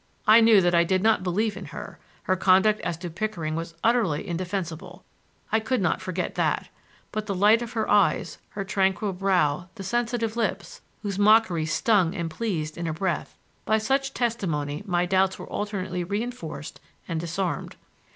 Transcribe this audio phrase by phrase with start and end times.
[0.25, 3.75] I knew that I did not believe in her; her conduct as to Pickering was
[3.83, 6.69] utterly indefensible,—I could not forget that;
[7.11, 12.15] but the light of her eyes, her tranquil brow, the sensitive lips, whose mockery stung
[12.15, 17.75] and pleased in a breath,—by such testimony my doubts were alternately reinforced and disarmed.